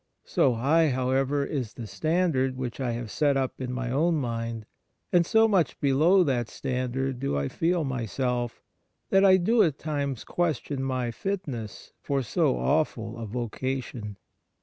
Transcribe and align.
So 0.25 0.53
high, 0.55 0.89
how 0.89 1.11
ever, 1.11 1.45
is 1.45 1.75
the 1.75 1.85
standard 1.85 2.57
which 2.57 2.79
I 2.79 2.93
have 2.93 3.11
set 3.11 3.37
up 3.37 3.61
in 3.61 3.71
my 3.71 3.91
own 3.91 4.15
mind, 4.15 4.65
and 5.13 5.27
so 5.27 5.47
much 5.47 5.79
below 5.79 6.23
that 6.23 6.49
standard 6.49 7.19
do 7.19 7.37
I 7.37 7.47
feel 7.47 7.83
myself, 7.83 8.63
that 9.11 9.23
I 9.23 9.37
do 9.37 9.61
at 9.61 9.77
times 9.77 10.23
question 10.23 10.81
my 10.81 11.11
fitness 11.11 11.93
for 12.01 12.23
so 12.23 12.57
awful 12.57 13.15
a 13.19 13.27
vocation.' 13.27 14.17